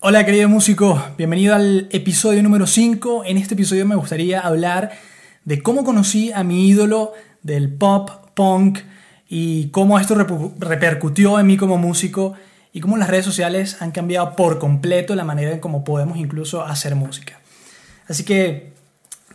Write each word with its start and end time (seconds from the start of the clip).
Hola 0.00 0.24
querido 0.24 0.48
músico, 0.48 1.04
bienvenido 1.16 1.56
al 1.56 1.88
episodio 1.90 2.40
número 2.40 2.68
5. 2.68 3.24
En 3.24 3.36
este 3.36 3.54
episodio 3.54 3.84
me 3.84 3.96
gustaría 3.96 4.38
hablar 4.38 4.92
de 5.44 5.60
cómo 5.60 5.82
conocí 5.82 6.30
a 6.30 6.44
mi 6.44 6.68
ídolo 6.68 7.14
del 7.42 7.68
pop, 7.68 8.08
punk 8.34 8.78
y 9.28 9.70
cómo 9.70 9.98
esto 9.98 10.14
repercutió 10.14 11.40
en 11.40 11.48
mí 11.48 11.56
como 11.56 11.78
músico 11.78 12.34
y 12.72 12.78
cómo 12.78 12.96
las 12.96 13.10
redes 13.10 13.24
sociales 13.24 13.82
han 13.82 13.90
cambiado 13.90 14.36
por 14.36 14.60
completo 14.60 15.16
la 15.16 15.24
manera 15.24 15.50
en 15.50 15.58
cómo 15.58 15.82
podemos 15.82 16.16
incluso 16.16 16.62
hacer 16.62 16.94
música. 16.94 17.40
Así 18.06 18.22
que 18.22 18.74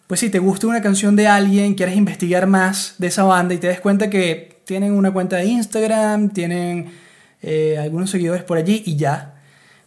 pues 0.06 0.20
si 0.20 0.30
te 0.30 0.40
gusta 0.40 0.68
una 0.68 0.82
canción 0.82 1.16
de 1.16 1.28
alguien, 1.28 1.76
quieres 1.76 1.96
investigar 1.96 2.46
más 2.46 2.96
de 2.98 3.08
esa 3.08 3.24
banda 3.24 3.54
y 3.54 3.58
te 3.58 3.68
des 3.68 3.80
cuenta 3.80 4.10
que 4.10 4.58
tienen 4.66 4.92
una 4.92 5.14
cuenta 5.14 5.38
de 5.38 5.46
Instagram, 5.46 6.30
tienen 6.30 6.92
eh, 7.42 7.78
algunos 7.80 8.10
seguidores 8.10 8.44
por 8.44 8.58
allí 8.58 8.84
y 8.86 8.98
ya. 8.98 9.36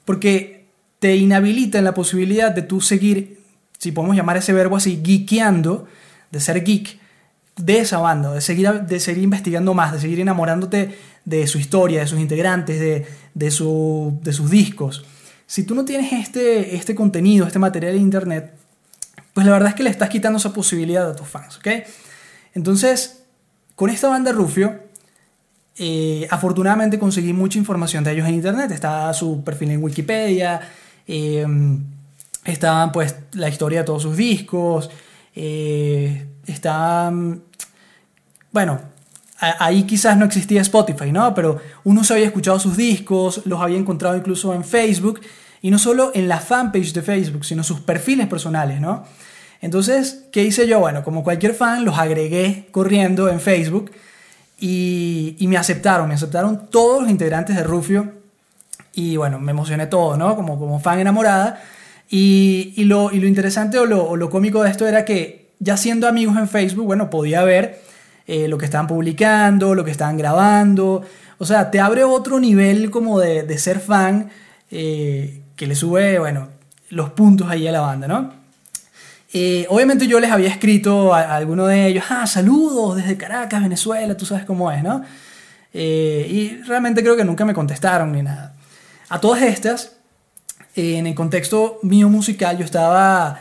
Porque 0.06 0.68
te 1.00 1.16
inhabilita 1.16 1.82
la 1.82 1.92
posibilidad 1.92 2.50
de 2.50 2.62
tú 2.62 2.80
seguir, 2.80 3.40
si 3.76 3.92
podemos 3.92 4.16
llamar 4.16 4.38
ese 4.38 4.54
verbo 4.54 4.76
así, 4.76 5.02
geekeando, 5.04 5.86
de 6.30 6.40
ser 6.40 6.64
geek 6.64 6.98
de 7.58 7.80
esa 7.80 7.98
banda, 7.98 8.32
de 8.32 8.40
seguir, 8.40 8.70
de 8.82 9.00
seguir 9.00 9.24
investigando 9.24 9.74
más, 9.74 9.92
de 9.92 10.00
seguir 10.00 10.20
enamorándote 10.20 10.96
de 11.24 11.46
su 11.46 11.58
historia, 11.58 12.00
de 12.00 12.06
sus 12.06 12.20
integrantes, 12.20 12.80
de, 12.80 13.06
de, 13.34 13.50
su, 13.50 14.18
de 14.22 14.32
sus 14.32 14.50
discos. 14.50 15.04
Si 15.46 15.64
tú 15.64 15.74
no 15.74 15.84
tienes 15.84 16.12
este, 16.12 16.76
este 16.76 16.94
contenido, 16.94 17.46
este 17.46 17.58
material 17.58 17.94
en 17.96 18.02
internet, 18.02 18.54
pues 19.34 19.46
la 19.46 19.52
verdad 19.52 19.70
es 19.70 19.74
que 19.74 19.82
le 19.82 19.90
estás 19.90 20.08
quitando 20.08 20.38
esa 20.38 20.52
posibilidad 20.52 21.08
a 21.10 21.16
tus 21.16 21.26
fans, 21.26 21.58
¿ok? 21.58 21.68
Entonces, 22.54 23.24
con 23.74 23.90
esta 23.90 24.08
banda 24.08 24.32
Rufio, 24.32 24.88
eh, 25.76 26.26
afortunadamente 26.30 26.98
conseguí 26.98 27.32
mucha 27.32 27.58
información 27.58 28.02
de 28.02 28.12
ellos 28.12 28.26
en 28.26 28.34
internet. 28.34 28.70
Está 28.72 29.12
su 29.14 29.44
perfil 29.44 29.70
en 29.70 29.82
Wikipedia, 29.82 30.60
eh, 31.06 31.46
está 32.44 32.90
pues 32.92 33.14
la 33.32 33.48
historia 33.48 33.80
de 33.80 33.84
todos 33.84 34.02
sus 34.02 34.16
discos, 34.16 34.90
eh, 35.34 36.26
está 36.46 37.12
bueno, 38.52 38.80
ahí 39.38 39.84
quizás 39.84 40.16
no 40.16 40.24
existía 40.24 40.60
Spotify, 40.62 41.12
¿no? 41.12 41.34
Pero 41.34 41.60
uno 41.84 42.02
se 42.04 42.14
había 42.14 42.26
escuchado 42.26 42.58
sus 42.58 42.76
discos, 42.76 43.42
los 43.44 43.60
había 43.60 43.78
encontrado 43.78 44.16
incluso 44.16 44.54
en 44.54 44.64
Facebook, 44.64 45.20
y 45.62 45.70
no 45.70 45.78
solo 45.78 46.12
en 46.14 46.28
la 46.28 46.40
fanpage 46.40 46.92
de 46.92 47.02
Facebook, 47.02 47.44
sino 47.44 47.62
sus 47.62 47.80
perfiles 47.80 48.26
personales, 48.26 48.80
¿no? 48.80 49.04
Entonces, 49.60 50.24
¿qué 50.30 50.44
hice 50.44 50.68
yo? 50.68 50.80
Bueno, 50.80 51.02
como 51.02 51.24
cualquier 51.24 51.54
fan, 51.54 51.84
los 51.84 51.98
agregué 51.98 52.68
corriendo 52.70 53.28
en 53.28 53.40
Facebook 53.40 53.90
y, 54.60 55.36
me 55.40 55.56
aceptaron, 55.56 56.08
me 56.08 56.14
aceptaron 56.14 56.68
todos 56.70 57.02
los 57.02 57.10
integrantes 57.10 57.56
de 57.56 57.64
Rufio 57.64 58.12
y 58.94 59.16
bueno, 59.16 59.38
me 59.38 59.50
emocioné 59.50 59.86
todo, 59.86 60.16
¿no? 60.16 60.36
Como, 60.36 60.58
como 60.58 60.80
fan 60.80 61.00
enamorada. 61.00 61.60
Y, 62.08 62.84
lo, 62.84 63.12
interesante 63.12 63.78
o 63.78 63.86
lo, 63.86 64.04
o 64.04 64.16
lo 64.16 64.30
cómico 64.30 64.62
de 64.62 64.70
esto 64.70 64.86
era 64.86 65.04
que 65.04 65.50
ya 65.58 65.76
siendo 65.76 66.06
amigos 66.06 66.36
en 66.36 66.48
Facebook, 66.48 66.86
bueno, 66.86 67.10
podía 67.10 67.42
ver 67.42 67.87
eh, 68.30 68.46
lo 68.46 68.58
que 68.58 68.66
están 68.66 68.86
publicando, 68.86 69.74
lo 69.74 69.86
que 69.86 69.90
están 69.90 70.18
grabando. 70.18 71.02
O 71.38 71.46
sea, 71.46 71.70
te 71.70 71.80
abre 71.80 72.04
otro 72.04 72.38
nivel 72.38 72.90
como 72.90 73.18
de, 73.18 73.56
ser 73.56 73.80
fan 73.80 74.28
eh, 74.70 75.40
que 75.56 75.66
le 75.66 75.74
sube, 75.74 76.18
bueno, 76.18 76.48
los 76.90 77.08
puntos 77.08 77.48
ahí 77.48 77.66
a 77.66 77.72
la 77.72 77.80
banda, 77.80 78.06
¿no? 78.06 78.34
Eh, 79.32 79.64
obviamente 79.70 80.06
yo 80.06 80.20
les 80.20 80.30
había 80.30 80.50
escrito 80.50 81.14
a, 81.14 81.36
alguno 81.36 81.66
de 81.66 81.86
ellos, 81.86 82.04
ah, 82.10 82.26
saludos 82.26 82.96
desde 82.96 83.16
Caracas, 83.16 83.62
Venezuela, 83.62 84.14
tú 84.14 84.26
sabes 84.26 84.44
cómo 84.44 84.70
es, 84.70 84.82
¿no? 84.82 85.02
y 85.70 86.60
realmente 86.66 87.02
creo 87.02 87.16
que 87.16 87.24
nunca 87.24 87.44
me 87.44 87.54
contestaron 87.54 88.10
ni 88.10 88.22
nada. 88.22 88.54
A 89.10 89.20
todas 89.20 89.42
estas, 89.42 89.96
en 90.74 91.06
el 91.06 91.14
contexto 91.14 91.78
mío 91.82 92.08
musical, 92.08 92.58
yo 92.58 92.64
estaba 92.64 93.38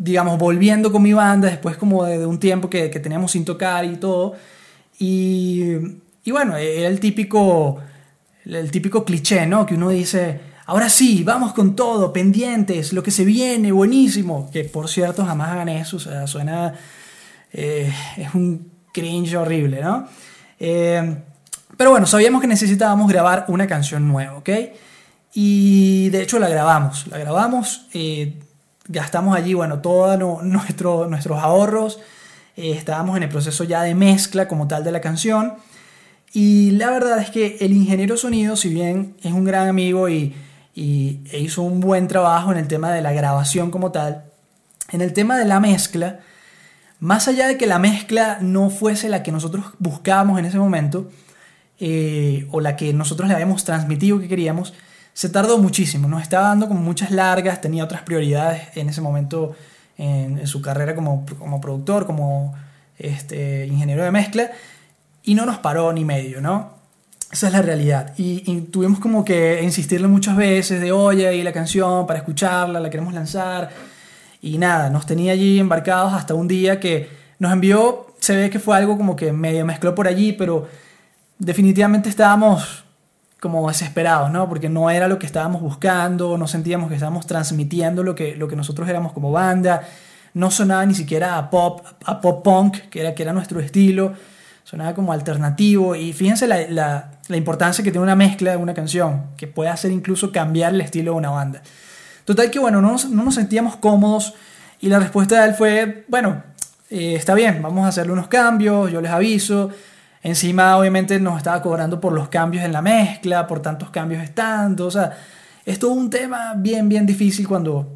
digamos, 0.00 0.38
volviendo 0.38 0.90
con 0.90 1.02
mi 1.02 1.12
banda 1.12 1.48
después 1.48 1.76
como 1.76 2.04
de, 2.04 2.24
un 2.24 2.38
tiempo 2.38 2.70
que, 2.70 2.90
que, 2.90 3.00
teníamos 3.00 3.32
sin 3.32 3.44
tocar 3.44 3.84
y 3.84 3.96
todo. 3.96 4.34
Y, 4.98 5.62
y, 6.24 6.30
bueno, 6.30 6.56
era 6.56 6.88
el 6.88 6.98
típico, 6.98 7.78
el 8.46 8.70
típico 8.70 9.04
cliché, 9.04 9.46
¿no? 9.46 9.66
Que 9.66 9.74
uno 9.74 9.90
dice, 9.90 10.40
ahora 10.64 10.88
sí, 10.88 11.22
vamos 11.22 11.52
con 11.52 11.76
todo, 11.76 12.14
pendientes, 12.14 12.94
lo 12.94 13.02
que 13.02 13.10
se 13.10 13.26
viene, 13.26 13.72
buenísimo. 13.72 14.50
Que 14.50 14.64
por 14.64 14.88
cierto, 14.88 15.24
jamás 15.24 15.50
hagan 15.50 15.68
eso, 15.68 15.98
o 15.98 16.00
sea, 16.00 16.26
suena... 16.26 16.74
Eh, 17.52 17.92
es 18.16 18.34
un 18.34 18.70
cringe 18.92 19.34
horrible, 19.34 19.82
¿no? 19.82 20.08
Eh, 20.58 21.16
pero 21.76 21.90
bueno, 21.90 22.06
sabíamos 22.06 22.40
que 22.40 22.46
necesitábamos 22.46 23.10
grabar 23.10 23.44
una 23.48 23.66
canción 23.66 24.08
nueva, 24.08 24.38
¿ok? 24.38 24.48
Y 25.34 26.08
de 26.08 26.22
hecho 26.22 26.38
la 26.38 26.48
grabamos, 26.48 27.06
la 27.08 27.18
grabamos. 27.18 27.86
Eh, 27.92 28.38
gastamos 28.90 29.36
allí, 29.36 29.54
bueno, 29.54 29.80
todos 29.80 30.18
nuestro, 30.42 31.06
nuestros 31.06 31.38
ahorros, 31.38 32.00
eh, 32.56 32.72
estábamos 32.72 33.16
en 33.16 33.22
el 33.22 33.28
proceso 33.28 33.64
ya 33.64 33.82
de 33.82 33.94
mezcla 33.94 34.48
como 34.48 34.68
tal 34.68 34.84
de 34.84 34.92
la 34.92 35.00
canción. 35.00 35.54
Y 36.32 36.72
la 36.72 36.90
verdad 36.90 37.18
es 37.18 37.30
que 37.30 37.56
el 37.60 37.72
ingeniero 37.72 38.16
sonido, 38.16 38.54
si 38.56 38.68
bien 38.68 39.16
es 39.22 39.32
un 39.32 39.44
gran 39.44 39.68
amigo 39.68 40.08
y, 40.08 40.34
y 40.74 41.20
e 41.32 41.40
hizo 41.40 41.62
un 41.62 41.80
buen 41.80 42.06
trabajo 42.06 42.52
en 42.52 42.58
el 42.58 42.68
tema 42.68 42.92
de 42.92 43.02
la 43.02 43.12
grabación 43.12 43.70
como 43.70 43.90
tal, 43.90 44.24
en 44.90 45.00
el 45.00 45.12
tema 45.12 45.38
de 45.38 45.44
la 45.44 45.58
mezcla, 45.58 46.20
más 47.00 47.26
allá 47.28 47.48
de 47.48 47.56
que 47.56 47.66
la 47.66 47.78
mezcla 47.78 48.38
no 48.40 48.70
fuese 48.70 49.08
la 49.08 49.22
que 49.22 49.32
nosotros 49.32 49.64
buscábamos 49.78 50.38
en 50.38 50.44
ese 50.44 50.58
momento, 50.58 51.10
eh, 51.80 52.46
o 52.50 52.60
la 52.60 52.76
que 52.76 52.92
nosotros 52.92 53.26
le 53.26 53.34
habíamos 53.34 53.64
transmitido 53.64 54.20
que 54.20 54.28
queríamos, 54.28 54.74
se 55.20 55.28
tardó 55.28 55.58
muchísimo, 55.58 56.08
nos 56.08 56.22
estaba 56.22 56.48
dando 56.48 56.66
como 56.66 56.80
muchas 56.80 57.10
largas, 57.10 57.60
tenía 57.60 57.84
otras 57.84 58.00
prioridades 58.00 58.74
en 58.74 58.88
ese 58.88 59.02
momento 59.02 59.54
en, 59.98 60.46
su 60.46 60.62
carrera 60.62 60.94
como, 60.94 61.26
como 61.38 61.60
productor, 61.60 62.06
como 62.06 62.54
este, 62.96 63.66
ingeniero 63.66 64.02
de 64.02 64.12
mezcla, 64.12 64.50
y 65.22 65.34
no 65.34 65.44
nos 65.44 65.58
paró 65.58 65.92
ni 65.92 66.06
medio, 66.06 66.40
¿no? 66.40 66.70
Esa 67.30 67.48
es 67.48 67.52
la 67.52 67.60
realidad. 67.60 68.14
Y, 68.16 68.62
tuvimos 68.72 68.98
como 68.98 69.22
que 69.22 69.60
insistirle 69.62 70.08
muchas 70.08 70.36
veces 70.36 70.80
de, 70.80 70.90
oye, 70.90 71.28
ahí 71.28 71.42
la 71.42 71.52
canción 71.52 72.06
para 72.06 72.20
escucharla, 72.20 72.80
la 72.80 72.88
queremos 72.88 73.12
lanzar. 73.12 73.68
Y 74.40 74.56
nada, 74.56 74.88
nos 74.88 75.04
tenía 75.04 75.32
allí 75.32 75.60
embarcados 75.60 76.14
hasta 76.14 76.32
un 76.32 76.48
día 76.48 76.80
que 76.80 77.10
nos 77.38 77.52
envió, 77.52 78.06
se 78.20 78.34
ve 78.34 78.48
que 78.48 78.58
fue 78.58 78.74
algo 78.74 78.96
como 78.96 79.16
que 79.16 79.34
medio 79.34 79.66
mezcló 79.66 79.94
por 79.94 80.08
allí, 80.08 80.32
pero 80.32 80.66
definitivamente 81.38 82.08
estábamos 82.08 82.84
como 83.40 83.66
desesperados, 83.68 84.30
¿no? 84.30 84.48
Porque 84.48 84.68
no 84.68 84.90
era 84.90 85.08
lo 85.08 85.18
que 85.18 85.26
estábamos 85.26 85.62
buscando, 85.62 86.36
no 86.36 86.46
sentíamos 86.46 86.88
que 86.88 86.94
estábamos 86.94 87.26
transmitiendo 87.26 88.02
lo 88.02 88.14
que, 88.14 88.36
lo 88.36 88.46
que 88.46 88.56
nosotros 88.56 88.88
éramos 88.88 89.12
como 89.12 89.32
banda, 89.32 89.82
no 90.34 90.50
sonaba 90.50 90.84
ni 90.86 90.94
siquiera 90.94 91.38
a 91.38 91.50
pop, 91.50 91.84
a 92.04 92.20
pop 92.20 92.44
punk, 92.44 92.76
que 92.90 93.00
era, 93.00 93.14
que 93.14 93.22
era 93.22 93.32
nuestro 93.32 93.60
estilo, 93.60 94.12
sonaba 94.62 94.94
como 94.94 95.12
alternativo 95.12 95.96
y 95.96 96.12
fíjense 96.12 96.46
la, 96.46 96.68
la, 96.68 97.10
la 97.28 97.36
importancia 97.36 97.82
que 97.82 97.90
tiene 97.90 98.04
una 98.04 98.14
mezcla 98.14 98.50
de 98.50 98.56
una 98.58 98.74
canción, 98.74 99.28
que 99.36 99.46
puede 99.46 99.70
hacer 99.70 99.90
incluso 99.90 100.30
cambiar 100.30 100.74
el 100.74 100.82
estilo 100.82 101.12
de 101.12 101.18
una 101.18 101.30
banda. 101.30 101.62
Total 102.26 102.50
que 102.50 102.58
bueno, 102.58 102.80
no 102.82 102.92
nos, 102.92 103.08
no 103.08 103.24
nos 103.24 103.34
sentíamos 103.34 103.76
cómodos 103.76 104.34
y 104.80 104.88
la 104.88 104.98
respuesta 104.98 105.40
de 105.40 105.48
él 105.48 105.54
fue, 105.54 106.04
bueno, 106.08 106.42
eh, 106.90 107.14
está 107.14 107.34
bien, 107.34 107.62
vamos 107.62 107.84
a 107.86 107.88
hacerle 107.88 108.12
unos 108.12 108.28
cambios, 108.28 108.92
yo 108.92 109.00
les 109.00 109.10
aviso. 109.10 109.70
Encima 110.22 110.76
obviamente 110.76 111.18
nos 111.18 111.38
estaba 111.38 111.62
cobrando 111.62 112.00
por 112.00 112.12
los 112.12 112.28
cambios 112.28 112.64
en 112.64 112.72
la 112.72 112.82
mezcla, 112.82 113.46
por 113.46 113.60
tantos 113.60 113.90
cambios 113.90 114.22
estando, 114.22 114.86
o 114.86 114.90
sea, 114.90 115.16
es 115.64 115.78
todo 115.78 115.92
un 115.92 116.10
tema 116.10 116.54
bien, 116.56 116.88
bien 116.88 117.06
difícil 117.06 117.48
cuando, 117.48 117.88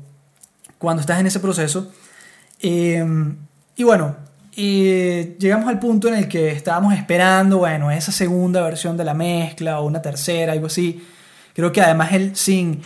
cuando 0.78 1.00
estás 1.00 1.20
en 1.20 1.26
ese 1.26 1.40
proceso. 1.40 1.92
Em, 2.60 3.36
y 3.76 3.82
bueno, 3.84 4.16
llegamos 4.56 5.68
al 5.68 5.78
punto 5.78 6.08
en 6.08 6.14
el 6.14 6.28
que 6.28 6.50
estábamos 6.52 6.94
esperando, 6.94 7.58
bueno, 7.58 7.90
esa 7.90 8.12
segunda 8.12 8.62
versión 8.62 8.96
de 8.96 9.04
la 9.04 9.14
mezcla 9.14 9.80
o 9.80 9.86
una 9.86 10.00
tercera, 10.00 10.52
algo 10.52 10.66
así. 10.66 11.06
Creo 11.54 11.72
que 11.72 11.82
además 11.82 12.12
él 12.12 12.36
sin, 12.36 12.80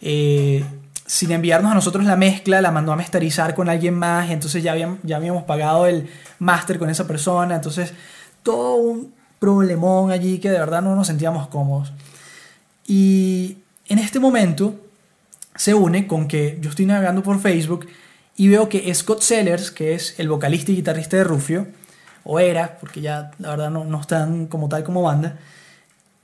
eh, 0.00 0.64
sin 1.06 1.30
enviarnos 1.32 1.72
a 1.72 1.74
nosotros 1.74 2.04
la 2.04 2.16
mezcla, 2.16 2.60
la 2.60 2.70
mandó 2.70 2.92
a 2.92 2.96
masterizar 2.96 3.54
con 3.54 3.68
alguien 3.68 3.94
más, 3.94 4.30
entonces 4.30 4.62
ya 4.62 4.72
habíamos, 4.72 4.98
ya 5.02 5.16
habíamos 5.16 5.44
pagado 5.44 5.86
el 5.86 6.08
máster 6.38 6.78
con 6.78 6.90
esa 6.90 7.06
persona, 7.06 7.54
entonces 7.54 7.92
todo 8.42 8.76
un 8.76 9.14
problemón 9.38 10.10
allí 10.10 10.38
que 10.38 10.50
de 10.50 10.58
verdad 10.58 10.82
no 10.82 10.94
nos 10.94 11.06
sentíamos 11.06 11.48
cómodos. 11.48 11.92
Y 12.86 13.58
en 13.88 13.98
este 13.98 14.20
momento 14.20 14.74
se 15.56 15.74
une 15.74 16.06
con 16.06 16.28
que 16.28 16.58
yo 16.60 16.70
estoy 16.70 16.86
navegando 16.86 17.22
por 17.22 17.40
Facebook 17.40 17.86
y 18.36 18.48
veo 18.48 18.68
que 18.68 18.92
Scott 18.94 19.20
Sellers, 19.20 19.70
que 19.70 19.94
es 19.94 20.18
el 20.18 20.28
vocalista 20.28 20.72
y 20.72 20.76
guitarrista 20.76 21.16
de 21.16 21.24
Rufio, 21.24 21.66
o 22.24 22.38
era, 22.38 22.78
porque 22.78 23.00
ya 23.00 23.32
la 23.38 23.50
verdad 23.50 23.70
no, 23.70 23.84
no 23.84 24.00
están 24.00 24.46
como 24.46 24.68
tal 24.68 24.84
como 24.84 25.02
banda, 25.02 25.38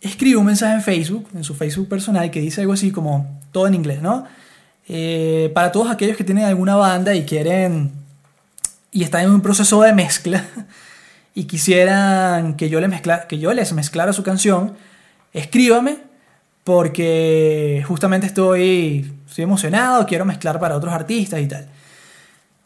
escribe 0.00 0.36
un 0.36 0.46
mensaje 0.46 0.74
en 0.74 0.82
Facebook, 0.82 1.28
en 1.34 1.44
su 1.44 1.54
Facebook 1.54 1.88
personal, 1.88 2.30
que 2.30 2.40
dice 2.40 2.60
algo 2.60 2.72
así 2.72 2.90
como, 2.90 3.40
todo 3.52 3.66
en 3.66 3.74
inglés, 3.74 4.00
¿no? 4.00 4.24
Eh, 4.88 5.50
para 5.54 5.72
todos 5.72 5.90
aquellos 5.90 6.16
que 6.16 6.24
tienen 6.24 6.44
alguna 6.44 6.76
banda 6.76 7.14
y 7.14 7.24
quieren, 7.24 7.92
y 8.90 9.02
están 9.02 9.24
en 9.24 9.30
un 9.30 9.40
proceso 9.40 9.82
de 9.82 9.92
mezcla, 9.92 10.44
y 11.38 11.44
quisieran 11.44 12.56
que 12.56 12.68
yo, 12.68 12.80
les 12.80 12.90
mezcla, 12.90 13.28
que 13.28 13.38
yo 13.38 13.54
les 13.54 13.72
mezclara 13.72 14.12
su 14.12 14.24
canción, 14.24 14.74
escríbame, 15.32 15.98
porque 16.64 17.84
justamente 17.86 18.26
estoy, 18.26 19.20
estoy 19.24 19.44
emocionado, 19.44 20.04
quiero 20.04 20.24
mezclar 20.24 20.58
para 20.58 20.76
otros 20.76 20.92
artistas 20.92 21.40
y 21.40 21.46
tal. 21.46 21.68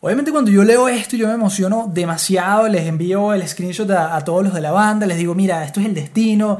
Obviamente 0.00 0.32
cuando 0.32 0.50
yo 0.50 0.64
leo 0.64 0.88
esto 0.88 1.18
yo 1.18 1.28
me 1.28 1.34
emociono 1.34 1.90
demasiado, 1.92 2.66
les 2.66 2.86
envío 2.86 3.34
el 3.34 3.46
screenshot 3.46 3.90
a, 3.90 4.18
todos 4.24 4.42
los 4.42 4.54
de 4.54 4.62
la 4.62 4.70
banda, 4.70 5.06
les 5.06 5.18
digo, 5.18 5.34
mira, 5.34 5.62
esto 5.64 5.80
es 5.80 5.84
el 5.84 5.92
destino, 5.92 6.56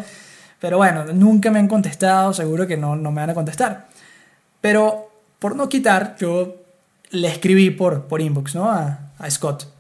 pero 0.61 0.77
bueno, 0.77 1.07
nunca 1.15 1.51
me 1.51 1.61
han 1.61 1.67
contestado, 1.67 2.35
seguro 2.35 2.67
que 2.67 2.77
no, 2.77 2.95
no 2.95 3.11
me 3.11 3.23
van 3.23 3.31
a 3.31 3.35
contestar. 3.35 3.89
Pero 4.61 5.11
por 5.39 5.57
no 5.57 5.67
quitar, 5.71 6.17
yo 6.21 6.57
le 7.09 7.29
escribí 7.29 7.71
por, 7.71 8.07
por 8.07 8.21
inbox 8.21 8.55
¿no? 8.55 8.71
a, 8.71 9.13
a 9.17 9.31
Scott. 9.31 9.72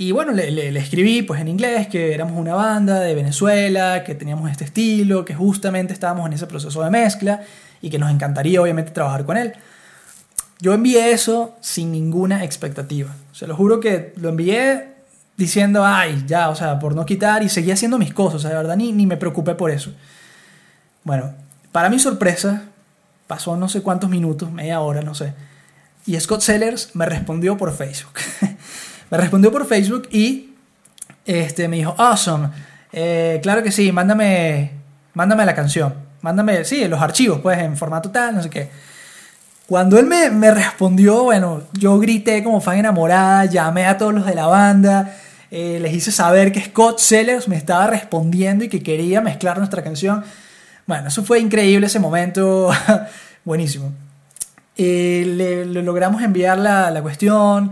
Y 0.00 0.12
bueno, 0.12 0.32
le, 0.32 0.78
escribí 0.78 1.20
pues 1.20 1.42
en 1.42 1.48
inglés 1.48 1.86
que 1.88 2.14
éramos 2.14 2.38
una 2.38 2.54
banda 2.54 3.00
de 3.00 3.14
Venezuela, 3.14 4.02
que 4.02 4.14
teníamos 4.14 4.50
este 4.50 4.64
estilo, 4.64 5.26
que 5.26 5.34
justamente 5.34 5.92
estábamos 5.92 6.26
en 6.26 6.32
ese 6.32 6.46
proceso 6.46 6.82
de 6.82 6.88
mezcla 6.88 7.42
y 7.82 7.90
que 7.90 7.98
nos 7.98 8.10
encantaría 8.10 8.62
obviamente 8.62 8.92
trabajar 8.92 9.26
con 9.26 9.36
él. 9.36 9.52
Yo 10.58 10.72
envié 10.72 11.12
eso 11.12 11.54
sin 11.60 11.92
ninguna 11.92 12.44
expectativa. 12.44 13.14
Se 13.32 13.46
lo 13.46 13.54
juro 13.54 13.78
que 13.78 14.14
lo 14.16 14.30
envié 14.30 14.88
diciendo, 15.36 15.84
ay, 15.84 16.24
ya, 16.26 16.48
o 16.48 16.54
sea, 16.54 16.78
por 16.78 16.94
no 16.94 17.04
quitar 17.04 17.42
y 17.42 17.50
seguí 17.50 17.70
haciendo 17.70 17.98
mis 17.98 18.14
cosas, 18.14 18.36
o 18.36 18.38
sea, 18.38 18.50
de 18.52 18.56
verdad 18.56 18.76
ni, 18.78 18.92
ni 18.92 19.04
me 19.04 19.18
preocupé 19.18 19.54
por 19.54 19.70
eso. 19.70 19.92
Bueno, 21.04 21.34
para 21.72 21.90
mi 21.90 21.98
sorpresa, 21.98 22.62
pasó 23.26 23.54
no 23.54 23.68
sé 23.68 23.82
cuántos 23.82 24.08
minutos, 24.08 24.50
media 24.50 24.80
hora, 24.80 25.02
no 25.02 25.14
sé, 25.14 25.34
y 26.06 26.18
Scott 26.18 26.40
Sellers 26.40 26.96
me 26.96 27.04
respondió 27.04 27.58
por 27.58 27.76
Facebook. 27.76 28.14
me 29.10 29.18
respondió 29.18 29.50
por 29.50 29.66
Facebook 29.66 30.08
y 30.10 30.54
este, 31.26 31.68
me 31.68 31.76
dijo, 31.76 31.94
awesome, 31.98 32.48
eh, 32.92 33.40
claro 33.42 33.62
que 33.62 33.70
sí, 33.70 33.92
mándame, 33.92 34.72
mándame 35.14 35.44
la 35.44 35.54
canción, 35.54 35.94
mándame, 36.22 36.64
sí, 36.64 36.86
los 36.88 37.00
archivos, 37.00 37.40
pues, 37.40 37.58
en 37.58 37.76
formato 37.76 38.10
tal, 38.10 38.36
no 38.36 38.42
sé 38.42 38.50
qué. 38.50 38.68
Cuando 39.66 39.98
él 39.98 40.06
me, 40.06 40.50
respondió, 40.50 41.22
bueno, 41.22 41.62
yo 41.72 41.98
grité 42.00 42.42
como 42.42 42.60
fan 42.60 42.78
enamorada, 42.78 43.44
llamé 43.44 43.86
a 43.86 43.96
todos 43.96 44.12
los 44.12 44.26
de 44.26 44.34
la 44.34 44.46
banda, 44.46 45.16
eh, 45.52 45.78
les 45.80 45.94
hice 45.94 46.10
saber 46.10 46.50
que 46.50 46.60
Scott 46.60 46.98
Sellers 46.98 47.46
me 47.46 47.56
estaba 47.56 47.86
respondiendo 47.86 48.64
y 48.64 48.68
que 48.68 48.82
quería 48.82 49.20
mezclar 49.20 49.58
nuestra 49.58 49.82
canción. 49.82 50.24
Bueno, 50.86 51.06
eso 51.06 51.22
fue 51.22 51.38
increíble 51.38 51.86
ese 51.86 52.00
momento, 52.00 52.70
buenísimo. 53.44 53.92
Eh, 54.76 55.22
le, 55.24 55.64
logramos 55.66 56.20
enviar 56.22 56.58
la, 56.58 56.90
la 56.90 57.00
cuestión, 57.00 57.70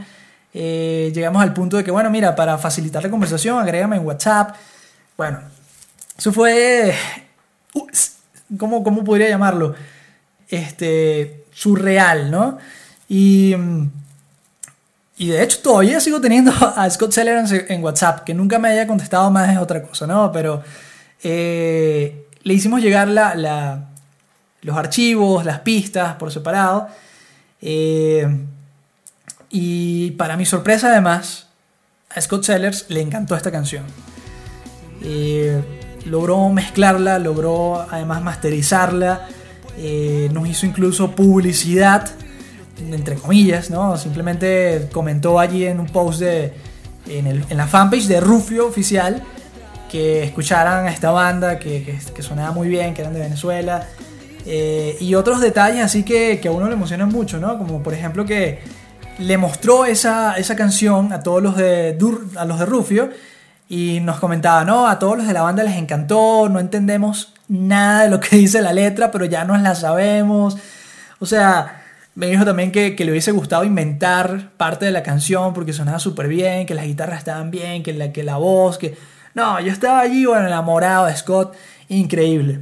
eh, 0.60 1.12
llegamos 1.14 1.40
al 1.40 1.52
punto 1.54 1.76
de 1.76 1.84
que, 1.84 1.92
bueno, 1.92 2.10
mira, 2.10 2.34
para 2.34 2.58
facilitar 2.58 3.00
la 3.00 3.08
conversación, 3.08 3.60
agrégame 3.60 3.94
en 3.94 4.04
WhatsApp. 4.04 4.56
Bueno, 5.16 5.38
eso 6.16 6.32
fue... 6.32 6.92
¿Cómo, 8.58 8.82
cómo 8.82 9.04
podría 9.04 9.28
llamarlo? 9.28 9.76
Este, 10.48 11.44
surreal, 11.52 12.32
¿no? 12.32 12.58
Y, 13.08 13.54
y 15.16 15.28
de 15.28 15.44
hecho 15.44 15.60
todavía 15.62 16.00
sigo 16.00 16.20
teniendo 16.20 16.50
a 16.76 16.90
Scott 16.90 17.12
Seller 17.12 17.44
en, 17.68 17.84
WhatsApp, 17.84 18.24
que 18.24 18.34
nunca 18.34 18.58
me 18.58 18.68
haya 18.70 18.88
contestado 18.88 19.30
más 19.30 19.50
es 19.50 19.58
otra 19.58 19.80
cosa, 19.84 20.08
¿no? 20.08 20.32
Pero 20.32 20.64
eh, 21.22 22.26
le 22.42 22.54
hicimos 22.54 22.82
llegar 22.82 23.06
la, 23.06 23.90
los 24.62 24.76
archivos, 24.76 25.44
las 25.44 25.60
pistas 25.60 26.16
por 26.16 26.32
separado. 26.32 26.88
Eh, 27.60 28.26
y 29.50 30.12
para 30.12 30.36
mi 30.36 30.46
sorpresa 30.46 30.88
además, 30.90 31.46
a 32.10 32.20
Scott 32.20 32.44
Sellers 32.44 32.86
le 32.88 33.00
encantó 33.00 33.36
esta 33.36 33.50
canción. 33.50 33.84
Eh, 35.02 35.62
logró 36.06 36.48
mezclarla, 36.48 37.18
logró 37.18 37.80
además 37.90 38.22
masterizarla 38.22 39.28
eh, 39.80 40.28
nos 40.32 40.48
hizo 40.48 40.66
incluso 40.66 41.12
publicidad, 41.12 42.10
entre 42.90 43.14
comillas, 43.14 43.70
¿no? 43.70 43.96
Simplemente 43.96 44.88
comentó 44.92 45.38
allí 45.38 45.66
en 45.66 45.78
un 45.78 45.86
post 45.86 46.18
de, 46.18 46.52
en, 47.06 47.44
la 47.56 47.66
fanpage 47.68 48.08
de 48.08 48.18
Rufio 48.20 48.66
Oficial 48.66 49.22
que 49.88 50.24
escucharan 50.24 50.86
a 50.86 50.90
esta 50.90 51.12
banda, 51.12 51.60
que, 51.60 52.00
que, 52.14 52.22
sonaba 52.22 52.50
muy 52.50 52.68
bien, 52.68 52.92
que 52.92 53.02
eran 53.02 53.14
de 53.14 53.20
Venezuela. 53.20 53.86
Eh, 54.44 54.96
y 55.00 55.14
otros 55.14 55.40
detalles 55.40 55.84
así 55.84 56.02
que, 56.02 56.40
que, 56.40 56.48
a 56.48 56.50
uno 56.50 56.66
le 56.66 56.74
emocionan 56.74 57.10
mucho, 57.10 57.38
¿no? 57.38 57.56
Como 57.56 57.80
por 57.80 57.94
ejemplo 57.94 58.26
que 58.26 58.58
le 59.18 59.36
mostró 59.36 59.84
esa, 59.84 60.36
esa 60.36 60.56
canción 60.56 61.12
a 61.12 61.20
todos 61.20 61.42
los 61.42 61.56
de, 61.56 61.98
a 62.36 62.44
los 62.44 62.58
de 62.58 62.66
Rufio 62.66 63.10
y 63.68 64.00
nos 64.00 64.18
comentaba, 64.18 64.64
¿no? 64.64 64.88
A 64.88 64.98
todos 64.98 65.18
los 65.18 65.26
de 65.26 65.32
la 65.32 65.42
banda 65.42 65.62
les 65.62 65.76
encantó, 65.76 66.48
no 66.48 66.60
entendemos 66.60 67.34
nada 67.48 68.04
de 68.04 68.10
lo 68.10 68.20
que 68.20 68.36
dice 68.36 68.62
la 68.62 68.72
letra, 68.72 69.10
pero 69.10 69.24
ya 69.24 69.44
nos 69.44 69.60
la 69.60 69.74
sabemos. 69.74 70.56
O 71.18 71.26
sea, 71.26 71.82
Me 72.14 72.26
dijo 72.28 72.44
también 72.44 72.72
que, 72.72 72.96
le 72.98 73.10
hubiese 73.10 73.30
gustado 73.30 73.64
inventar 73.64 74.50
parte 74.56 74.86
de 74.86 74.90
la 74.92 75.02
canción 75.04 75.54
porque 75.54 75.72
sonaba 75.72 76.00
súper 76.00 76.26
bien, 76.28 76.66
que 76.66 76.74
las 76.74 76.86
guitarras 76.86 77.18
estaban 77.18 77.50
bien, 77.50 77.82
que 77.82 77.92
la, 77.92 78.12
que 78.12 78.24
la 78.24 78.36
voz, 78.38 78.78
que... 78.78 78.96
No, 79.34 79.60
yo 79.60 79.70
estaba 79.70 80.00
allí, 80.00 80.24
bueno, 80.24 80.48
enamorado 80.48 81.06
de 81.06 81.16
Scott, 81.16 81.54
increíble. 81.88 82.60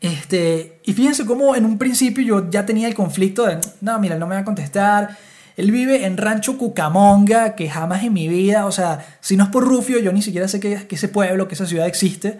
Este, 0.00 0.80
y 0.84 0.92
fíjense 0.92 1.24
cómo 1.24 1.54
en 1.54 1.64
un 1.64 1.78
principio 1.78 2.24
yo 2.24 2.50
ya 2.50 2.66
tenía 2.66 2.88
el 2.88 2.94
conflicto 2.94 3.46
de, 3.46 3.58
no, 3.80 3.98
mira, 4.00 4.16
no 4.16 4.26
me 4.26 4.34
va 4.34 4.40
a 4.40 4.44
contestar. 4.44 5.16
Él 5.56 5.70
vive 5.70 6.04
en 6.04 6.16
Rancho 6.16 6.58
Cucamonga, 6.58 7.54
que 7.54 7.70
jamás 7.70 8.02
en 8.02 8.12
mi 8.12 8.28
vida, 8.28 8.66
o 8.66 8.72
sea, 8.72 9.06
si 9.20 9.36
no 9.36 9.44
es 9.44 9.50
por 9.50 9.64
Rufio, 9.64 9.98
yo 10.00 10.12
ni 10.12 10.22
siquiera 10.22 10.48
sé 10.48 10.58
que, 10.58 10.86
ese 10.88 11.08
pueblo, 11.08 11.46
que 11.46 11.54
esa 11.54 11.66
ciudad 11.66 11.86
existe. 11.86 12.38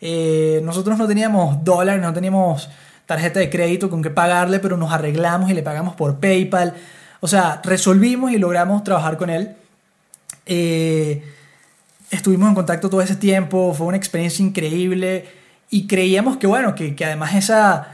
Eh, 0.00 0.60
nosotros 0.62 0.96
no 0.96 1.08
teníamos 1.08 1.64
dólares, 1.64 2.00
no 2.00 2.12
teníamos 2.12 2.68
tarjeta 3.06 3.40
de 3.40 3.50
crédito 3.50 3.90
con 3.90 4.02
que 4.02 4.10
pagarle, 4.10 4.60
pero 4.60 4.76
nos 4.76 4.92
arreglamos 4.92 5.50
y 5.50 5.54
le 5.54 5.62
pagamos 5.62 5.94
por 5.94 6.20
PayPal. 6.20 6.74
O 7.20 7.26
sea, 7.26 7.60
resolvimos 7.64 8.32
y 8.32 8.38
logramos 8.38 8.84
trabajar 8.84 9.16
con 9.16 9.30
él. 9.30 9.56
Eh, 10.46 11.22
estuvimos 12.10 12.48
en 12.48 12.54
contacto 12.54 12.88
todo 12.88 13.00
ese 13.00 13.16
tiempo, 13.16 13.74
fue 13.74 13.86
una 13.86 13.96
experiencia 13.96 14.44
increíble 14.44 15.26
y 15.70 15.86
creíamos 15.86 16.36
que, 16.36 16.46
bueno, 16.46 16.74
que, 16.74 16.94
además 17.04 17.34
esa, 17.34 17.93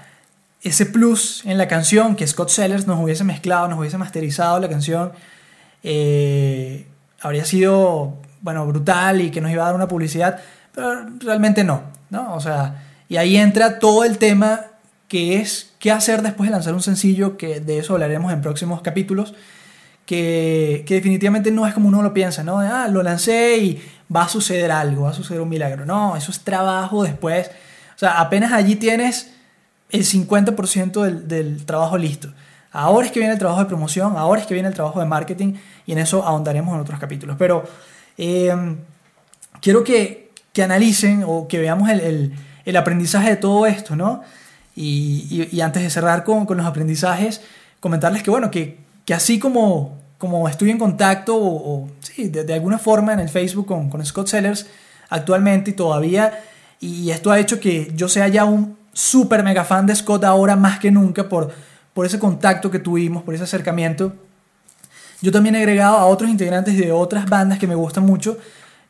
ese 0.63 0.87
plus 0.87 1.43
en 1.47 1.59
la 1.59 1.69
canción, 1.69 2.17
que 2.17 2.27
Scott 2.27 2.51
Sellers 2.51 2.87
nos 2.87 3.03
hubiese 3.03 3.25
mezclado, 3.25 3.69
nos 3.69 3.79
hubiese 3.79 3.99
masterizado 3.99 4.61
la 4.61 4.69
canción, 4.69 5.13
eh, 5.83 6.87
habría 7.21 7.45
sido, 7.45 8.19
bueno, 8.43 8.67
brutal 8.67 9.21
y 9.21 9.31
que 9.31 9.41
nos 9.41 9.51
iba 9.51 9.63
a 9.63 9.67
dar 9.67 9.75
una 9.75 9.89
publicidad, 9.89 10.41
pero 10.75 11.07
realmente 11.21 11.65
no, 11.65 11.83
¿no? 12.11 12.35
O 12.35 12.41
sea, 12.41 12.85
y 13.09 13.17
ahí 13.17 13.37
entra 13.37 13.79
todo 13.79 14.05
el 14.05 14.19
tema 14.19 14.67
que 15.09 15.41
es 15.41 15.73
qué 15.79 15.91
hacer 15.91 16.23
después 16.23 16.49
de 16.49 16.53
lanzar 16.53 16.75
un 16.75 16.83
sencillo, 16.83 17.37
que 17.37 17.61
de 17.61 17.79
eso 17.79 17.95
hablaremos 17.95 18.33
en 18.33 18.43
próximos 18.43 18.83
capítulos, 18.83 19.35
que, 20.07 20.85
definitivamente 20.89 21.51
no 21.51 21.67
es 21.67 21.75
como 21.75 21.89
uno 21.89 22.03
lo 22.03 22.13
piensa, 22.13 22.45
¿no? 22.45 22.59
Ah, 22.59 22.89
lo 22.89 23.03
lancé 23.03 23.59
y 23.59 23.83
va 24.15 24.25
a 24.25 24.29
suceder 24.29 24.71
algo, 24.71 25.05
va 25.05 25.11
a 25.11 25.15
suceder 25.15 25.41
un 25.41 25.49
milagro. 25.49 25.87
No, 25.87 26.17
eso 26.17 26.31
es 26.31 26.41
trabajo 26.41 27.03
después. 27.03 27.49
O 27.95 27.99
sea, 27.99 28.21
apenas 28.21 28.53
allí 28.53 28.77
tienes 28.77 29.33
el 29.91 30.05
50% 30.05 31.03
del, 31.03 31.29
del 31.29 31.65
trabajo 31.67 31.99
listo. 31.99 32.33
Ahora 32.73 33.07
es 33.07 33.13
que 33.13 33.19
viene 33.19 33.33
el 33.33 33.39
trabajo 33.39 33.61
de 33.61 33.67
promoción, 33.67 34.17
ahora 34.17 34.41
es 34.41 34.47
que 34.47 34.55
viene 34.55 34.69
el 34.69 34.75
trabajo 34.75 35.01
de 35.01 35.07
marketing 35.07 35.55
y 35.87 35.93
en 35.93 35.99
eso 35.99 36.25
ahondaremos 36.25 36.75
en 36.75 36.81
otros 36.81 37.01
capítulos. 37.01 37.37
Pero 37.39 37.65
eh, 38.17 38.55
quiero 39.61 39.83
que, 39.83 40.31
que, 40.53 40.63
analicen 40.63 41.25
o 41.27 41.49
que 41.49 41.59
veamos 41.59 41.91
el, 41.91 42.01
el, 42.01 42.35
el, 42.65 42.77
aprendizaje 42.77 43.31
de 43.31 43.37
todo 43.37 43.67
esto, 43.67 43.97
¿no? 43.97 44.23
Y, 44.77 45.61
antes 45.61 45.83
de 45.83 45.91
cerrar 45.91 46.23
con, 46.23 46.47
los 46.49 46.67
aprendizajes, 46.67 47.43
comentarles 47.81 48.23
que, 48.23 48.31
bueno, 48.31 48.51
que, 48.51 48.79
así 49.13 49.41
como, 49.41 49.99
como 50.17 50.49
estoy 50.49 50.71
en 50.71 50.79
contacto 50.79 51.37
o, 51.37 51.89
sí, 52.01 52.29
de, 52.29 52.55
alguna 52.55 52.79
forma 52.79 53.13
en 53.13 53.21
el 53.21 53.29
Facebook 53.29 53.67
con, 53.67 53.91
con 53.91 54.05
Scott 54.07 54.29
Sellers 54.29 54.67
actualmente 55.09 55.73
y 55.73 55.75
todavía, 55.75 56.41
y 56.79 57.11
esto 57.11 57.33
ha 57.33 57.41
hecho 57.41 57.59
que 57.59 57.91
yo 57.95 58.09
sea 58.09 58.29
ya 58.29 58.45
un 58.45 58.80
súper 59.01 59.43
mega 59.43 59.65
fan 59.65 59.87
de 59.87 59.97
Scott 59.97 60.25
ahora 60.25 60.57
más 60.57 60.79
que 60.79 60.91
nunca 60.91 61.29
por, 61.29 61.51
por 61.95 62.05
ese 62.05 62.19
contacto 62.19 62.71
que 62.71 62.79
tuvimos, 62.79 63.23
por 63.23 63.35
ese 63.35 63.45
acercamiento. 63.45 64.13
Yo 65.23 65.33
también 65.33 65.55
he 65.55 65.59
agregado 65.59 65.97
a 65.97 66.07
otros 66.07 66.31
integrantes 66.31 66.77
de 66.77 66.93
otras 66.93 67.29
bandas 67.29 67.59
que 67.59 67.67
me 67.67 67.75
gustan 67.75 68.05
mucho 68.05 68.37